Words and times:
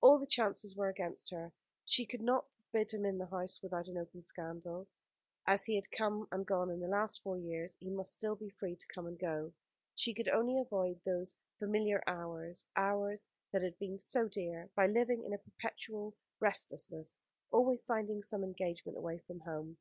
All 0.00 0.18
the 0.18 0.26
chances 0.26 0.74
were 0.74 0.88
against 0.88 1.30
her. 1.30 1.52
She 1.84 2.04
could 2.04 2.22
not 2.22 2.46
forbid 2.72 2.90
him 2.90 3.18
the 3.18 3.26
house 3.26 3.62
without 3.62 3.86
an 3.86 3.96
open 3.98 4.20
scandal. 4.20 4.88
As 5.46 5.64
he 5.66 5.76
had 5.76 5.92
come 5.92 6.26
and 6.32 6.44
gone 6.44 6.70
in 6.72 6.80
the 6.80 6.88
last 6.88 7.22
four 7.22 7.38
years, 7.38 7.76
he 7.78 7.88
must 7.88 8.12
still 8.12 8.34
be 8.34 8.48
free 8.50 8.74
to 8.74 8.86
come 8.92 9.06
and 9.06 9.16
go. 9.16 9.52
She 9.94 10.12
could 10.12 10.28
only 10.28 10.58
avoid 10.58 11.00
those 11.04 11.36
familiar 11.60 12.02
hours 12.08 12.66
hours 12.74 13.28
that 13.52 13.62
had 13.62 13.78
been 13.78 13.96
so 13.96 14.26
dear 14.26 14.68
by 14.74 14.88
living 14.88 15.22
in 15.22 15.32
a 15.34 15.38
perpetual 15.38 16.16
restlessness, 16.40 17.20
always 17.52 17.84
finding 17.84 18.22
some 18.22 18.42
engagement 18.42 18.98
away 18.98 19.18
from 19.20 19.38
home. 19.38 19.76